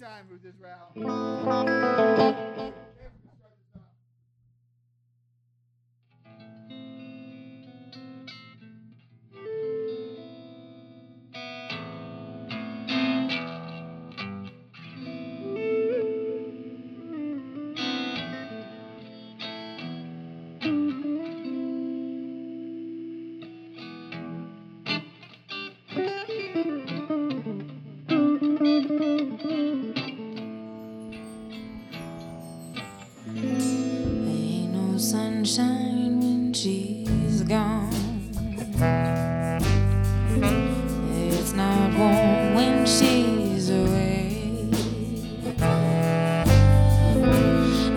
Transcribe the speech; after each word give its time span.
more 0.00 0.08
time 0.08 0.26
with 0.30 0.42
this 0.42 0.54
round. 0.60 2.58
Sunshine 35.44 36.20
when 36.20 36.52
she's 36.52 37.42
gone. 37.42 37.90
It's 41.10 41.52
not 41.52 41.98
warm 41.98 42.54
when 42.54 42.86
she's 42.86 43.68
away. 43.70 44.68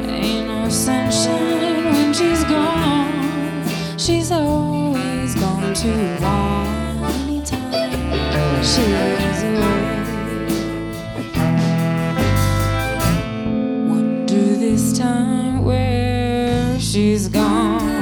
Ain't 0.08 0.48
no 0.48 0.70
sunshine 0.70 1.84
when 1.94 2.13
she's 2.13 2.44
gone. 2.45 4.00
She's 4.00 4.31
always 4.31 5.36
gone 5.36 5.73
too 5.75 6.17
long. 6.22 7.05
Anytime 7.05 8.64
she's 8.64 9.44
away. 9.44 10.02
Wonder 13.88 14.56
this 14.56 14.97
time 14.97 15.64
where 15.64 15.94
she's 16.95 17.27
gone. 17.27 17.94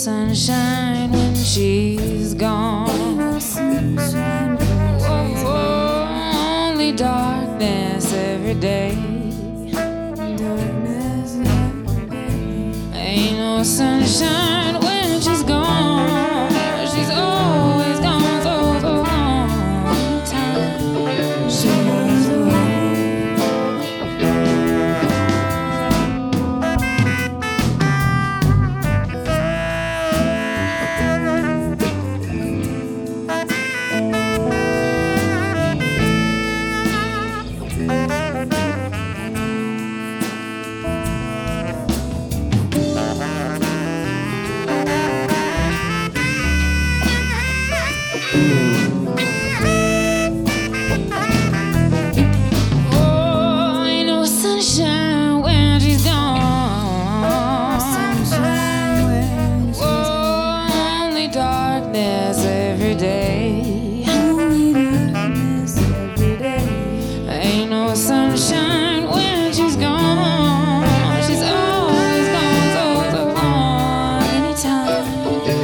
Sunshine 0.00 1.12
when 1.12 1.34
she's 1.34 2.32
gone. 2.32 2.88
Whoa, 5.44 6.06
only 6.70 6.92
darkness 6.92 8.10
every 8.14 8.54
day. 8.54 8.96
Ain't 12.94 13.36
no 13.36 13.62
sunshine 13.62 14.59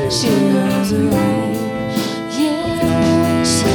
She 0.09 0.31
loves 0.31 0.91
the. 0.93 1.03
Yeah, 2.39 3.43
she. 3.43 3.67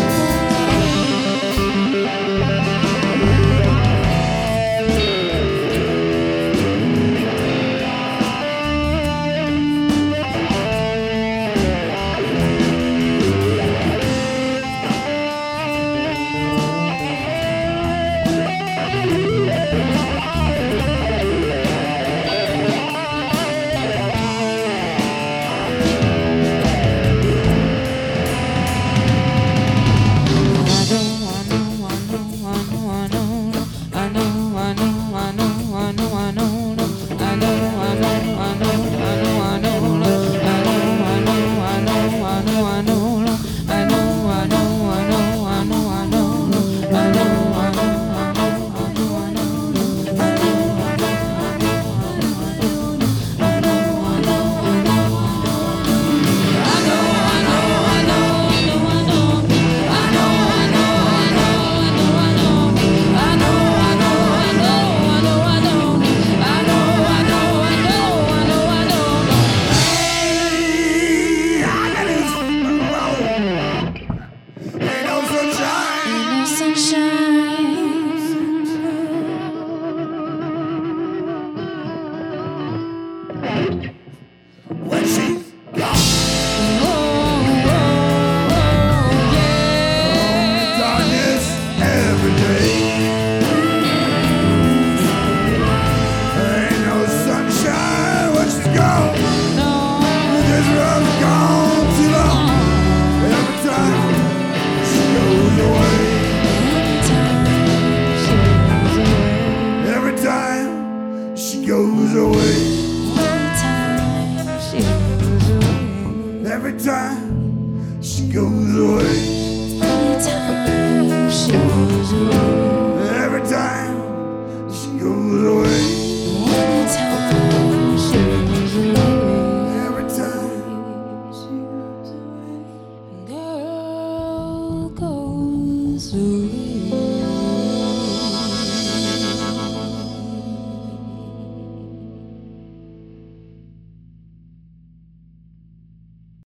Every 116.63 116.79
time 116.79 118.03
she 118.03 118.29
goes 118.29 118.77
away. 118.77 119.30